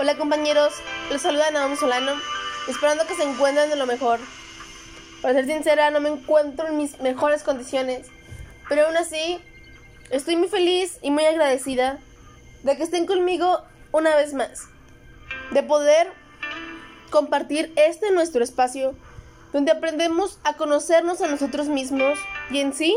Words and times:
Hola 0.00 0.16
compañeros, 0.16 0.74
les 1.10 1.22
saluda 1.22 1.50
Naomi 1.50 1.74
Solano, 1.74 2.12
esperando 2.68 3.04
que 3.08 3.16
se 3.16 3.24
encuentren 3.24 3.68
de 3.68 3.74
lo 3.74 3.84
mejor. 3.84 4.20
Para 5.20 5.34
ser 5.34 5.46
sincera, 5.46 5.90
no 5.90 5.98
me 5.98 6.08
encuentro 6.08 6.68
en 6.68 6.76
mis 6.76 7.00
mejores 7.00 7.42
condiciones, 7.42 8.06
pero 8.68 8.86
aún 8.86 8.96
así 8.96 9.40
estoy 10.10 10.36
muy 10.36 10.46
feliz 10.46 10.98
y 11.02 11.10
muy 11.10 11.24
agradecida 11.24 11.98
de 12.62 12.76
que 12.76 12.84
estén 12.84 13.06
conmigo 13.06 13.64
una 13.90 14.14
vez 14.14 14.34
más, 14.34 14.68
de 15.50 15.64
poder 15.64 16.12
compartir 17.10 17.72
este 17.74 18.12
nuestro 18.12 18.44
espacio 18.44 18.94
donde 19.52 19.72
aprendemos 19.72 20.38
a 20.44 20.54
conocernos 20.54 21.22
a 21.22 21.26
nosotros 21.26 21.66
mismos 21.66 22.20
y 22.52 22.60
en 22.60 22.72
sí 22.72 22.96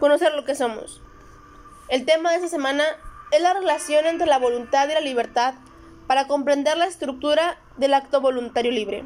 conocer 0.00 0.34
lo 0.34 0.44
que 0.44 0.56
somos. 0.56 1.00
El 1.86 2.04
tema 2.04 2.30
de 2.30 2.38
esta 2.38 2.48
semana 2.48 2.82
es 3.30 3.40
la 3.40 3.54
relación 3.54 4.06
entre 4.06 4.26
la 4.26 4.38
voluntad 4.38 4.88
y 4.88 4.94
la 4.94 5.00
libertad 5.00 5.54
para 6.10 6.26
comprender 6.26 6.76
la 6.76 6.86
estructura 6.86 7.56
del 7.76 7.94
acto 7.94 8.20
voluntario 8.20 8.72
libre. 8.72 9.04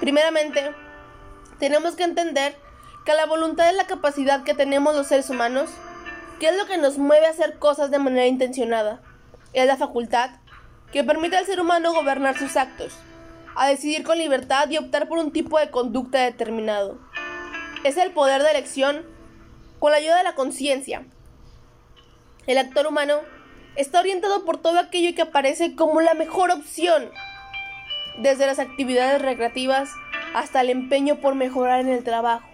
Primeramente, 0.00 0.74
tenemos 1.58 1.96
que 1.96 2.04
entender 2.04 2.58
que 3.06 3.14
la 3.14 3.24
voluntad 3.24 3.70
es 3.70 3.74
la 3.74 3.86
capacidad 3.86 4.44
que 4.44 4.52
tenemos 4.52 4.94
los 4.94 5.06
seres 5.06 5.30
humanos, 5.30 5.70
que 6.40 6.50
es 6.50 6.58
lo 6.58 6.66
que 6.66 6.76
nos 6.76 6.98
mueve 6.98 7.26
a 7.26 7.30
hacer 7.30 7.58
cosas 7.58 7.90
de 7.90 7.98
manera 7.98 8.26
intencionada. 8.26 9.00
Es 9.54 9.66
la 9.66 9.78
facultad 9.78 10.32
que 10.92 11.04
permite 11.04 11.38
al 11.38 11.46
ser 11.46 11.58
humano 11.58 11.94
gobernar 11.94 12.36
sus 12.36 12.58
actos, 12.58 12.92
a 13.56 13.66
decidir 13.66 14.02
con 14.02 14.18
libertad 14.18 14.68
y 14.68 14.76
optar 14.76 15.08
por 15.08 15.16
un 15.16 15.32
tipo 15.32 15.58
de 15.58 15.70
conducta 15.70 16.18
determinado. 16.18 16.98
Es 17.82 17.96
el 17.96 18.12
poder 18.12 18.42
de 18.42 18.50
elección 18.50 19.06
con 19.78 19.92
la 19.92 19.96
ayuda 19.96 20.18
de 20.18 20.24
la 20.24 20.34
conciencia. 20.34 21.06
El 22.46 22.58
actor 22.58 22.86
humano 22.86 23.20
está 23.78 24.00
orientado 24.00 24.44
por 24.44 24.60
todo 24.60 24.80
aquello 24.80 25.14
que 25.14 25.22
aparece 25.22 25.76
como 25.76 26.00
la 26.00 26.14
mejor 26.14 26.50
opción, 26.50 27.10
desde 28.18 28.44
las 28.44 28.58
actividades 28.58 29.22
recreativas 29.22 29.88
hasta 30.34 30.60
el 30.60 30.70
empeño 30.70 31.20
por 31.20 31.36
mejorar 31.36 31.80
en 31.80 31.88
el 31.88 32.02
trabajo, 32.02 32.44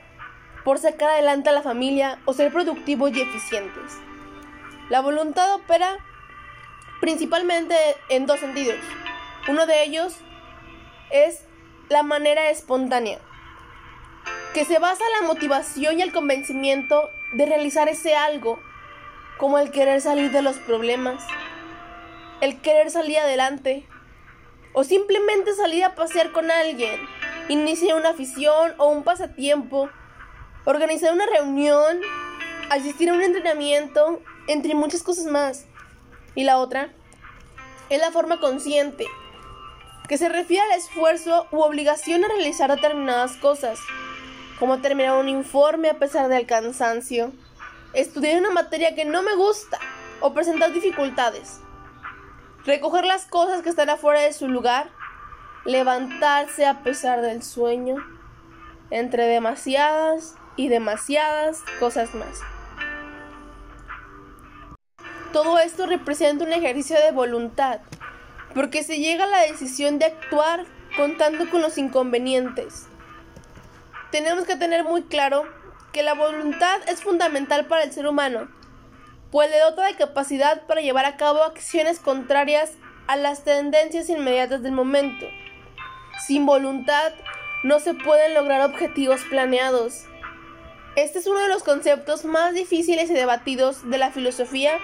por 0.65 0.79
sacar 0.79 1.09
adelante 1.09 1.49
a 1.49 1.53
la 1.53 1.63
familia 1.63 2.19
o 2.27 2.35
ser 2.35 2.53
productivos 2.53 3.11
y 3.17 3.23
eficientes. 3.23 3.99
La 4.91 5.01
voluntad 5.01 5.55
opera 5.55 5.97
principalmente 7.01 7.75
en 8.11 8.27
dos 8.27 8.41
sentidos. 8.41 8.77
Uno 9.49 9.65
de 9.65 9.83
ellos 9.83 10.17
es 11.11 11.41
la 11.89 12.03
manera 12.03 12.51
espontánea, 12.51 13.19
que 14.53 14.67
se 14.67 14.79
basa 14.79 15.03
en 15.07 15.23
la 15.23 15.33
motivación 15.33 15.99
y 15.99 16.03
el 16.03 16.13
convencimiento 16.13 17.09
de 17.33 17.47
realizar 17.47 17.89
ese 17.89 18.15
algo 18.15 18.59
como 19.39 19.59
el 19.59 19.71
querer 19.71 20.01
salir 20.01 20.31
de 20.31 20.43
los 20.43 20.57
problemas, 20.57 21.23
el 22.41 22.61
querer 22.61 22.91
salir 22.91 23.19
adelante, 23.19 23.87
o 24.73 24.85
simplemente 24.85 25.55
salir 25.55 25.85
a 25.85 25.95
pasear 25.95 26.33
con 26.33 26.51
alguien, 26.51 27.01
iniciar 27.49 27.97
una 27.97 28.11
afición 28.11 28.75
o 28.79 28.89
un 28.89 29.05
pasatiempo, 29.05 29.89
organizar 30.65 31.13
una 31.13 31.27
reunión, 31.27 32.01
asistir 32.71 33.11
a 33.11 33.15
un 33.15 33.23
entrenamiento, 33.23 34.21
entre 34.49 34.75
muchas 34.75 35.03
cosas 35.03 35.27
más. 35.27 35.67
Y 36.35 36.45
la 36.45 36.59
otra 36.59 36.93
es 37.89 38.01
la 38.01 38.11
forma 38.11 38.41
consciente, 38.41 39.07
que 40.09 40.19
se 40.19 40.29
refiere 40.29 40.63
al 40.65 40.79
esfuerzo 40.79 41.47
u 41.53 41.61
obligación 41.61 42.25
a 42.25 42.29
realizar 42.29 42.71
determinadas 42.71 43.37
cosas, 43.37 43.79
como 44.59 44.81
terminar 44.81 45.17
un 45.19 45.29
informe 45.29 45.91
a 45.91 45.99
pesar 45.99 46.29
del 46.29 46.47
cansancio, 46.47 47.33
estudiar 47.95 48.41
una 48.41 48.51
materia 48.51 48.95
que 48.95 49.05
no 49.05 49.23
me 49.23 49.35
gusta 49.35 49.79
o 50.21 50.33
presentar 50.33 50.73
dificultades. 50.73 51.61
Recoger 52.65 53.05
las 53.05 53.27
cosas 53.27 53.63
que 53.63 53.69
están 53.69 53.91
afuera 53.91 54.21
de 54.21 54.33
su 54.33 54.49
lugar, 54.49 54.91
levantarse 55.65 56.67
a 56.67 56.83
pesar 56.83 57.21
del 57.21 57.43
sueño, 57.43 57.97
entre 58.91 59.27
demasiadas 59.27 60.35
y 60.57 60.69
demasiadas 60.69 61.63
cosas 61.79 62.15
más. 62.15 62.41
Todo 65.33 65.59
esto 65.59 65.87
representa 65.87 66.45
un 66.45 66.53
ejercicio 66.53 66.97
de 66.97 67.11
voluntad, 67.11 67.81
porque 68.55 68.85
se 68.85 68.99
llega 68.99 69.25
a 69.25 69.29
la 69.29 69.43
decisión 69.43 69.99
de 69.99 70.07
actuar 70.07 70.65
contando 70.97 71.51
con 71.51 71.61
los 71.61 71.77
inconvenientes. 71.77 72.87
Tenemos 74.13 74.45
que 74.45 74.57
tener 74.57 74.85
muy 74.85 75.03
claro 75.03 75.45
que 75.95 76.03
la 76.03 76.15
voluntad 76.15 76.81
es 76.89 77.01
fundamental 77.01 77.67
para 77.67 77.85
el 77.85 77.93
ser 77.93 78.07
humano, 78.09 78.49
pues 79.31 79.49
le 79.49 79.61
dota 79.61 79.87
de 79.87 79.95
capacidad 79.95 80.67
para 80.67 80.81
llevar 80.81 81.07
a 81.07 81.17
cabo 81.17 81.45
acciones 81.45 82.01
contrarias 82.01 82.73
a 83.07 83.17
las 83.17 83.45
tendencias 83.45 84.11
inmediatas 84.11 84.63
del 84.63 84.73
momento. 84.73 85.25
Sin 86.27 86.47
voluntad 86.47 87.13
no 87.63 87.79
se 87.79 87.95
pueden 87.95 88.35
lograr 88.35 88.61
objetivos 88.63 89.23
planeados. 89.31 90.05
Este 90.97 91.21
es 91.21 91.29
uno 91.29 91.39
de 91.39 91.49
los 91.49 91.63
conceptos 91.63 92.25
más 92.25 92.55
difíciles 92.55 93.09
y 93.09 93.15
debatidos 93.15 93.89
de 93.89 93.99
la 93.99 94.11
filosofía, 94.11 94.79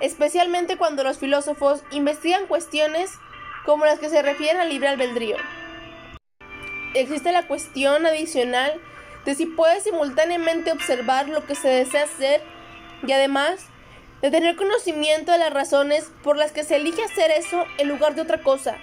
especialmente 0.00 0.76
cuando 0.76 1.04
los 1.04 1.18
filósofos 1.18 1.84
investigan 1.92 2.46
cuestiones 2.46 3.12
como 3.64 3.84
las 3.86 4.00
que 4.00 4.08
se 4.08 4.20
refieren 4.20 4.60
al 4.60 4.68
libre 4.68 4.88
albedrío. 4.88 5.36
Existe 6.94 7.30
la 7.30 7.46
cuestión 7.46 8.04
adicional 8.04 8.80
de 9.24 9.34
si 9.34 9.46
puede 9.46 9.80
simultáneamente 9.80 10.72
observar 10.72 11.28
lo 11.28 11.46
que 11.46 11.54
se 11.54 11.68
desea 11.68 12.04
hacer 12.04 12.42
y 13.06 13.12
además 13.12 13.66
de 14.22 14.30
tener 14.30 14.56
conocimiento 14.56 15.32
de 15.32 15.38
las 15.38 15.52
razones 15.52 16.10
por 16.22 16.36
las 16.36 16.52
que 16.52 16.64
se 16.64 16.76
elige 16.76 17.04
hacer 17.04 17.30
eso 17.30 17.64
en 17.78 17.88
lugar 17.88 18.14
de 18.14 18.22
otra 18.22 18.38
cosa. 18.42 18.76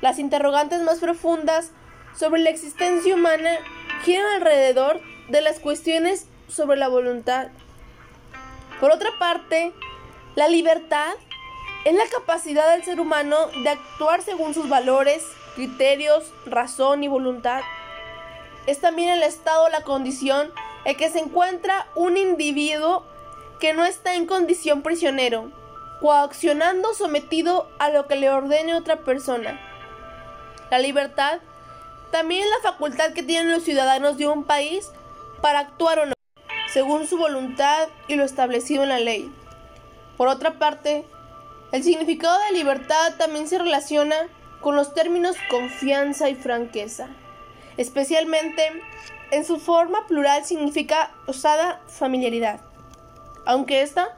Las 0.00 0.18
interrogantes 0.18 0.82
más 0.82 0.98
profundas 0.98 1.72
sobre 2.16 2.40
la 2.40 2.50
existencia 2.50 3.14
humana 3.14 3.50
giran 4.04 4.26
alrededor 4.34 5.00
de 5.28 5.40
las 5.40 5.58
cuestiones 5.58 6.26
sobre 6.48 6.76
la 6.76 6.88
voluntad. 6.88 7.48
Por 8.80 8.92
otra 8.92 9.10
parte, 9.18 9.72
la 10.36 10.48
libertad 10.48 11.14
es 11.84 11.94
la 11.94 12.06
capacidad 12.06 12.70
del 12.72 12.84
ser 12.84 13.00
humano 13.00 13.36
de 13.64 13.70
actuar 13.70 14.22
según 14.22 14.54
sus 14.54 14.68
valores, 14.68 15.24
criterios, 15.56 16.32
razón 16.46 17.02
y 17.02 17.08
voluntad 17.08 17.62
es 18.68 18.80
también 18.80 19.08
el 19.08 19.22
estado 19.22 19.70
la 19.70 19.80
condición 19.80 20.52
en 20.84 20.94
que 20.94 21.08
se 21.08 21.20
encuentra 21.20 21.86
un 21.94 22.18
individuo 22.18 23.02
que 23.60 23.72
no 23.72 23.86
está 23.86 24.14
en 24.14 24.26
condición 24.26 24.82
prisionero, 24.82 25.50
coaccionando 26.02 26.92
sometido 26.92 27.66
a 27.78 27.88
lo 27.88 28.06
que 28.06 28.16
le 28.16 28.28
ordene 28.28 28.74
otra 28.74 28.96
persona. 28.96 29.58
La 30.70 30.80
libertad 30.80 31.38
también 32.12 32.44
es 32.44 32.50
la 32.50 32.70
facultad 32.70 33.14
que 33.14 33.22
tienen 33.22 33.50
los 33.50 33.62
ciudadanos 33.62 34.18
de 34.18 34.28
un 34.28 34.44
país 34.44 34.90
para 35.40 35.60
actuar 35.60 36.00
o 36.00 36.06
no, 36.06 36.14
según 36.70 37.06
su 37.06 37.16
voluntad 37.16 37.88
y 38.06 38.16
lo 38.16 38.24
establecido 38.24 38.82
en 38.82 38.90
la 38.90 39.00
ley. 39.00 39.32
Por 40.18 40.28
otra 40.28 40.58
parte, 40.58 41.06
el 41.72 41.82
significado 41.82 42.38
de 42.40 42.52
libertad 42.52 43.14
también 43.16 43.48
se 43.48 43.56
relaciona 43.56 44.28
con 44.60 44.76
los 44.76 44.92
términos 44.92 45.36
confianza 45.48 46.28
y 46.28 46.34
franqueza 46.34 47.08
especialmente 47.78 48.70
en 49.30 49.44
su 49.44 49.58
forma 49.58 50.06
plural 50.06 50.44
significa 50.44 51.10
osada 51.26 51.80
familiaridad, 51.86 52.60
aunque 53.46 53.80
esta 53.80 54.14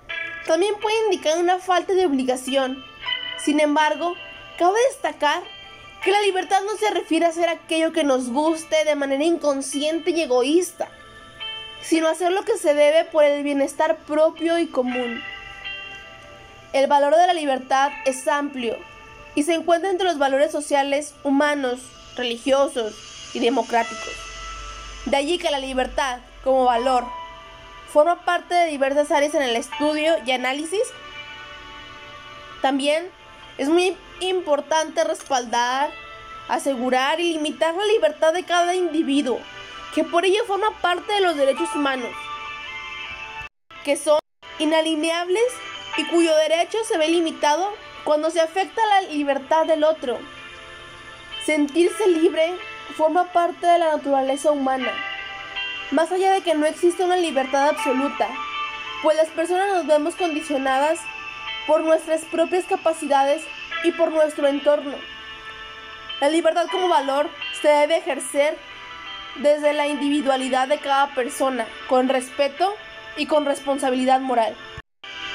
también 0.47 0.75
puede 0.81 0.97
indicar 1.05 1.39
una 1.39 1.59
falta 1.59 1.93
de 1.93 2.07
obligación. 2.07 2.83
Sin 3.45 3.61
embargo, 3.61 4.15
cabe 4.59 4.79
destacar 4.91 5.43
que 6.03 6.11
la 6.11 6.21
libertad 6.23 6.61
no 6.63 6.77
se 6.77 6.91
refiere 6.91 7.27
a 7.27 7.29
hacer 7.29 7.49
aquello 7.49 7.93
que 7.93 8.05
nos 8.05 8.31
guste 8.31 8.85
de 8.85 8.95
manera 8.95 9.23
inconsciente 9.23 10.11
y 10.11 10.23
egoísta, 10.23 10.89
sino 11.83 12.09
a 12.09 12.13
hacer 12.13 12.33
lo 12.33 12.43
que 12.43 12.57
se 12.57 12.75
debe 12.75 13.05
por 13.05 13.25
el 13.25 13.43
bienestar 13.43 13.99
propio 13.99 14.59
y 14.59 14.67
común. 14.67 15.23
El 16.73 16.87
valor 16.87 17.17
de 17.17 17.27
la 17.27 17.35
libertad 17.35 17.91
es 18.07 18.27
amplio 18.29 18.79
y 19.35 19.43
se 19.43 19.55
encuentra 19.55 19.91
entre 19.91 20.07
los 20.07 20.19
valores 20.19 20.53
sociales, 20.53 21.15
humanos, 21.23 21.81
religiosos, 22.17 23.10
y 23.35 23.41
democráticos. 23.41 24.13
De 25.07 25.17
allí 25.17 25.39
que 25.39 25.51
la 25.51 25.59
libertad, 25.59 26.19
como 26.45 26.65
valor, 26.65 27.05
forma 27.91 28.25
parte 28.25 28.55
de 28.55 28.67
diversas 28.67 29.11
áreas 29.11 29.35
en 29.35 29.43
el 29.43 29.57
estudio 29.57 30.15
y 30.25 30.31
análisis. 30.31 30.83
También 32.63 33.11
es 33.59 33.69
muy 33.69 33.97
importante 34.21 35.03
respaldar, 35.05 35.91
asegurar 36.49 37.21
y 37.21 37.33
limitar 37.33 37.75
la 37.75 37.85
libertad 37.87 38.33
de 38.33 38.45
cada 38.45 38.75
individuo, 38.75 39.41
que 39.95 40.05
por 40.05 40.25
ello 40.25 40.45
forma 40.47 40.71
parte 40.81 41.13
de 41.13 41.21
los 41.21 41.37
derechos 41.37 41.69
humanos, 41.75 42.11
que 43.85 43.97
son 43.97 44.19
inalineables 44.59 45.45
y 45.97 46.05
cuyo 46.05 46.35
derecho 46.37 46.79
se 46.85 46.99
ve 46.99 47.09
limitado 47.09 47.73
cuando 48.05 48.31
se 48.31 48.41
afecta 48.41 48.81
la 48.87 49.03
libertad 49.03 49.67
del 49.67 49.85
otro. 49.85 50.19
Sentirse 51.45 52.07
libre 52.07 52.55
forma 52.91 53.33
parte 53.33 53.67
de 53.67 53.79
la 53.79 53.97
naturaleza 53.97 54.51
humana, 54.51 54.93
más 55.91 56.13
allá 56.13 56.33
de 56.33 56.43
que 56.43 56.55
no 56.55 56.67
existe 56.67 57.05
una 57.05 57.17
libertad 57.17 57.69
absoluta, 57.69 58.29
pues 59.03 59.17
las 59.17 59.29
personas 59.29 59.69
nos 59.69 59.87
vemos 59.87 60.15
condicionadas 60.17 61.01
por 61.67 61.83
nuestras 61.83 62.25
propias 62.27 62.65
capacidades 62.65 63.43
y 63.85 63.93
por 63.93 64.13
nuestro 64.13 64.47
entorno. 64.47 64.97
La 66.21 66.29
libertad 66.29 66.67
como 66.71 66.89
valor 66.89 67.31
se 67.63 67.69
debe 67.69 67.97
ejercer 67.97 68.57
desde 69.37 69.73
la 69.73 69.87
individualidad 69.87 70.69
de 70.69 70.79
cada 70.79 71.15
persona, 71.15 71.67
con 71.89 72.09
respeto 72.09 72.75
y 73.17 73.27
con 73.27 73.47
responsabilidad 73.47 74.21
moral. 74.21 74.57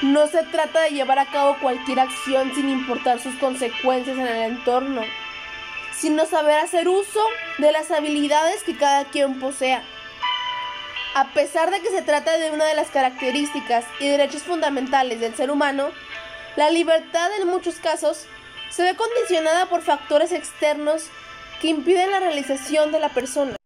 No 0.02 0.26
se 0.26 0.42
trata 0.44 0.82
de 0.82 0.90
llevar 0.90 1.18
a 1.18 1.26
cabo 1.26 1.56
cualquier 1.60 2.00
acción 2.00 2.54
sin 2.54 2.68
importar 2.68 3.18
sus 3.18 3.34
consecuencias 3.36 4.16
en 4.16 4.26
el 4.26 4.52
entorno, 4.52 5.02
sino 5.98 6.26
saber 6.26 6.58
hacer 6.58 6.88
uso 6.88 7.20
de 7.58 7.72
las 7.72 7.90
habilidades 7.90 8.62
que 8.62 8.76
cada 8.76 9.04
quien 9.04 9.40
posea. 9.40 9.82
A 11.14 11.32
pesar 11.32 11.70
de 11.70 11.80
que 11.80 11.88
se 11.88 12.02
trata 12.02 12.36
de 12.36 12.50
una 12.50 12.66
de 12.66 12.74
las 12.74 12.90
características 12.90 13.86
y 14.00 14.08
derechos 14.08 14.42
fundamentales 14.42 15.20
del 15.20 15.34
ser 15.34 15.50
humano, 15.50 15.88
la 16.56 16.70
libertad 16.70 17.30
en 17.40 17.48
muchos 17.48 17.76
casos 17.76 18.26
se 18.68 18.82
ve 18.82 18.94
condicionada 18.94 19.66
por 19.66 19.80
factores 19.80 20.32
externos 20.32 21.04
que 21.60 21.68
impiden 21.68 22.10
la 22.10 22.20
realización 22.20 22.92
de 22.92 23.00
la 23.00 23.08
persona. 23.08 23.56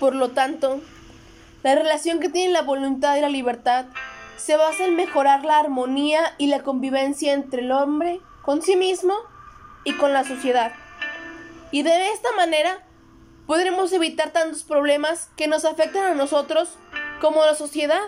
Por 0.00 0.16
lo 0.16 0.30
tanto, 0.30 0.80
la 1.62 1.74
relación 1.74 2.18
que 2.18 2.28
tienen 2.28 2.52
la 2.52 2.62
voluntad 2.62 3.16
y 3.16 3.20
la 3.20 3.28
libertad 3.28 3.86
se 4.36 4.56
basa 4.56 4.84
en 4.84 4.96
mejorar 4.96 5.44
la 5.44 5.58
armonía 5.58 6.34
y 6.38 6.48
la 6.48 6.62
convivencia 6.62 7.32
entre 7.32 7.62
el 7.62 7.70
hombre 7.70 8.20
con 8.42 8.62
sí 8.62 8.76
mismo 8.76 9.14
y 9.84 9.92
con 9.92 10.12
la 10.12 10.24
sociedad. 10.24 10.72
Y 11.70 11.82
de 11.82 12.10
esta 12.10 12.32
manera 12.32 12.82
podremos 13.46 13.92
evitar 13.92 14.30
tantos 14.30 14.62
problemas 14.62 15.30
que 15.36 15.48
nos 15.48 15.64
afectan 15.64 16.04
a 16.04 16.14
nosotros 16.14 16.70
como 17.20 17.42
a 17.42 17.46
la 17.46 17.54
sociedad. 17.54 18.02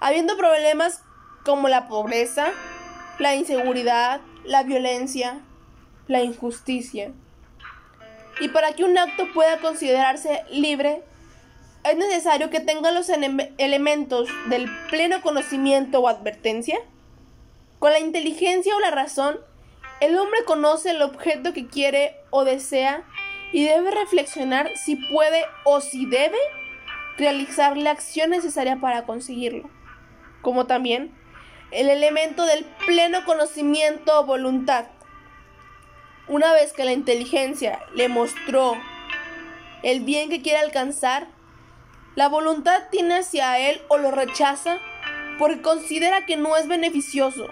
Habiendo 0.00 0.36
problemas 0.36 1.02
como 1.44 1.68
la 1.68 1.88
pobreza, 1.88 2.52
la 3.18 3.34
inseguridad, 3.34 4.20
la 4.44 4.62
violencia, 4.62 5.40
la 6.06 6.22
injusticia. 6.22 7.12
Y 8.40 8.48
para 8.48 8.72
que 8.72 8.84
un 8.84 8.96
acto 8.96 9.24
pueda 9.34 9.58
considerarse 9.58 10.44
libre, 10.50 11.02
es 11.84 11.96
necesario 11.96 12.50
que 12.50 12.60
tenga 12.60 12.92
los 12.92 13.08
elementos 13.08 14.28
del 14.48 14.68
pleno 14.90 15.20
conocimiento 15.22 16.00
o 16.00 16.08
advertencia. 16.08 16.78
Con 17.78 17.92
la 17.92 17.98
inteligencia 17.98 18.76
o 18.76 18.80
la 18.80 18.90
razón, 18.90 19.40
el 20.00 20.16
hombre 20.18 20.44
conoce 20.44 20.90
el 20.90 21.02
objeto 21.02 21.52
que 21.52 21.66
quiere 21.66 22.17
o 22.30 22.44
desea 22.44 23.04
y 23.52 23.64
debe 23.64 23.90
reflexionar 23.90 24.70
si 24.76 24.96
puede 24.96 25.44
o 25.64 25.80
si 25.80 26.06
debe 26.06 26.38
realizar 27.16 27.76
la 27.76 27.90
acción 27.90 28.30
necesaria 28.30 28.76
para 28.76 29.04
conseguirlo, 29.04 29.68
como 30.42 30.66
también 30.66 31.14
el 31.70 31.88
elemento 31.90 32.46
del 32.46 32.64
pleno 32.86 33.24
conocimiento 33.24 34.20
o 34.20 34.24
voluntad. 34.24 34.86
Una 36.28 36.52
vez 36.52 36.72
que 36.72 36.84
la 36.84 36.92
inteligencia 36.92 37.80
le 37.94 38.08
mostró 38.08 38.76
el 39.82 40.00
bien 40.00 40.28
que 40.28 40.42
quiere 40.42 40.58
alcanzar, 40.58 41.28
la 42.14 42.28
voluntad 42.28 42.82
tiene 42.90 43.18
hacia 43.18 43.58
él 43.58 43.80
o 43.88 43.96
lo 43.96 44.10
rechaza 44.10 44.78
porque 45.38 45.62
considera 45.62 46.26
que 46.26 46.36
no 46.36 46.56
es 46.56 46.68
beneficioso. 46.68 47.48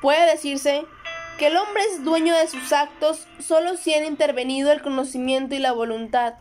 Puede 0.00 0.30
decirse 0.30 0.86
que 1.38 1.48
el 1.48 1.56
hombre 1.56 1.82
es 1.84 2.02
dueño 2.02 2.34
de 2.34 2.48
sus 2.48 2.72
actos 2.72 3.26
solo 3.38 3.76
si 3.76 3.92
han 3.92 4.04
intervenido 4.04 4.72
el 4.72 4.82
conocimiento 4.82 5.54
y 5.54 5.58
la 5.58 5.72
voluntad, 5.72 6.34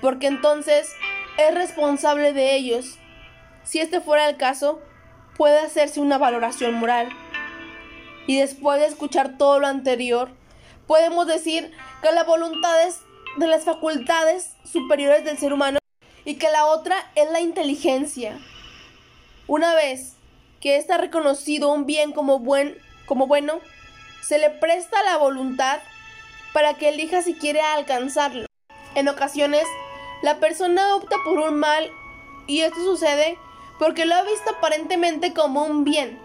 porque 0.00 0.26
entonces 0.26 0.90
es 1.38 1.54
responsable 1.54 2.32
de 2.32 2.54
ellos. 2.56 2.98
Si 3.64 3.80
este 3.80 4.00
fuera 4.00 4.28
el 4.28 4.36
caso, 4.36 4.80
puede 5.36 5.58
hacerse 5.58 6.00
una 6.00 6.18
valoración 6.18 6.74
moral. 6.74 7.10
Y 8.26 8.38
después 8.38 8.80
de 8.80 8.86
escuchar 8.86 9.36
todo 9.36 9.58
lo 9.58 9.66
anterior, 9.66 10.30
podemos 10.86 11.26
decir 11.26 11.72
que 12.02 12.12
la 12.12 12.24
voluntad 12.24 12.86
es 12.86 13.00
de 13.36 13.46
las 13.46 13.64
facultades 13.64 14.54
superiores 14.64 15.24
del 15.24 15.38
ser 15.38 15.52
humano 15.52 15.78
y 16.24 16.34
que 16.34 16.50
la 16.50 16.66
otra 16.66 16.96
es 17.14 17.30
la 17.30 17.40
inteligencia. 17.40 18.38
Una 19.46 19.74
vez 19.74 20.14
que 20.60 20.76
está 20.76 20.96
reconocido 20.96 21.72
un 21.72 21.86
bien 21.86 22.12
como, 22.12 22.38
buen, 22.38 22.78
como 23.06 23.26
bueno, 23.26 23.60
se 24.22 24.38
le 24.38 24.50
presta 24.50 25.02
la 25.02 25.18
voluntad 25.18 25.80
para 26.52 26.74
que 26.74 26.88
elija 26.88 27.22
si 27.22 27.34
quiere 27.34 27.60
alcanzarlo. 27.60 28.46
En 28.94 29.08
ocasiones, 29.08 29.64
la 30.22 30.38
persona 30.38 30.94
opta 30.94 31.16
por 31.24 31.38
un 31.38 31.58
mal 31.58 31.90
y 32.46 32.60
esto 32.60 32.82
sucede 32.84 33.36
porque 33.78 34.06
lo 34.06 34.14
ha 34.14 34.22
visto 34.22 34.50
aparentemente 34.50 35.34
como 35.34 35.64
un 35.64 35.84
bien, 35.84 36.18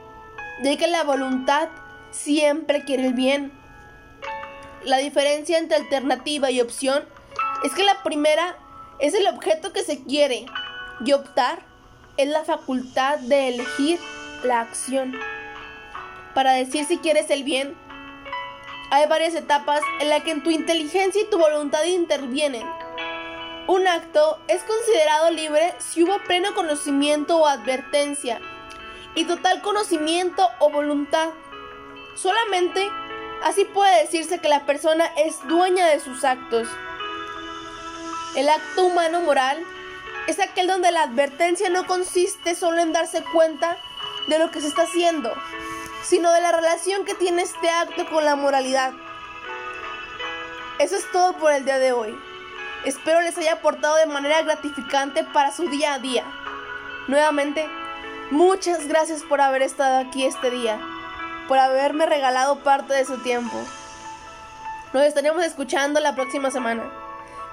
ya 0.63 0.77
que 0.77 0.87
la 0.87 1.03
voluntad 1.03 1.69
siempre 2.11 2.83
quiere 2.83 3.07
el 3.07 3.13
bien. 3.13 3.51
La 4.83 4.97
diferencia 4.97 5.57
entre 5.57 5.77
alternativa 5.77 6.51
y 6.51 6.61
opción 6.61 7.03
es 7.63 7.73
que 7.73 7.83
la 7.83 8.03
primera 8.03 8.57
es 8.99 9.15
el 9.15 9.27
objeto 9.27 9.73
que 9.73 9.83
se 9.83 10.03
quiere 10.03 10.45
y 11.03 11.13
optar 11.13 11.65
es 12.17 12.27
la 12.27 12.43
facultad 12.43 13.19
de 13.19 13.49
elegir 13.49 13.99
la 14.43 14.61
acción. 14.61 15.15
Para 16.33 16.53
decir 16.53 16.85
si 16.85 16.97
quieres 16.97 17.29
el 17.29 17.43
bien, 17.43 17.75
hay 18.89 19.07
varias 19.07 19.35
etapas 19.35 19.81
en 19.99 20.09
las 20.09 20.23
que 20.23 20.35
tu 20.35 20.49
inteligencia 20.49 21.21
y 21.21 21.29
tu 21.29 21.37
voluntad 21.37 21.83
intervienen. 21.83 22.65
Un 23.67 23.87
acto 23.87 24.39
es 24.47 24.63
considerado 24.63 25.29
libre 25.31 25.73
si 25.79 26.03
hubo 26.03 26.17
pleno 26.19 26.55
conocimiento 26.55 27.37
o 27.37 27.47
advertencia 27.47 28.39
y 29.13 29.25
total 29.25 29.61
conocimiento 29.61 30.47
o 30.59 30.69
voluntad. 30.69 31.29
Solamente 32.15 32.89
así 33.43 33.65
puede 33.65 34.03
decirse 34.03 34.39
que 34.39 34.47
la 34.47 34.65
persona 34.65 35.05
es 35.17 35.45
dueña 35.47 35.87
de 35.87 35.99
sus 35.99 36.23
actos. 36.23 36.69
El 38.37 38.47
acto 38.47 38.85
humano 38.85 39.19
moral 39.21 39.57
es 40.27 40.39
aquel 40.39 40.67
donde 40.67 40.91
la 40.91 41.03
advertencia 41.03 41.69
no 41.69 41.85
consiste 41.87 42.55
solo 42.55 42.79
en 42.79 42.93
darse 42.93 43.23
cuenta 43.33 43.77
de 44.27 44.39
lo 44.39 44.51
que 44.51 44.61
se 44.61 44.67
está 44.67 44.83
haciendo, 44.83 45.33
sino 46.07 46.31
de 46.31 46.39
la 46.41 46.53
relación 46.53 47.03
que 47.03 47.15
tiene 47.15 47.41
este 47.41 47.69
acto 47.69 48.09
con 48.09 48.23
la 48.23 48.35
moralidad. 48.35 48.93
Eso 50.79 50.95
es 50.95 51.11
todo 51.11 51.33
por 51.33 51.51
el 51.51 51.65
día 51.65 51.79
de 51.79 51.91
hoy. 51.91 52.17
Espero 52.85 53.21
les 53.21 53.37
haya 53.37 53.53
aportado 53.53 53.95
de 53.95 54.05
manera 54.05 54.41
gratificante 54.43 55.25
para 55.25 55.51
su 55.51 55.67
día 55.67 55.95
a 55.95 55.99
día. 55.99 56.23
Nuevamente, 57.07 57.67
muchas 58.31 58.87
gracias 58.87 59.23
por 59.23 59.41
haber 59.41 59.61
estado 59.61 59.97
aquí 59.97 60.23
este 60.23 60.49
día, 60.49 60.79
por 61.47 61.57
haberme 61.57 62.05
regalado 62.05 62.59
parte 62.59 62.93
de 62.93 63.03
su 63.03 63.17
tiempo. 63.17 63.57
Nos 64.93 65.03
estaremos 65.03 65.43
escuchando 65.43 65.99
la 65.99 66.15
próxima 66.15 66.51
semana. 66.51 66.89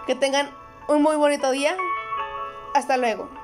Que 0.07 0.15
tengan 0.15 0.49
un 0.87 1.03
muy 1.03 1.17
bonito 1.17 1.51
día. 1.51 1.77
Hasta 2.75 2.97
luego. 2.97 3.44